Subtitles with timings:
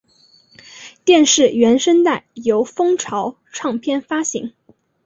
[1.05, 4.51] 电视原声带由风潮唱片发行。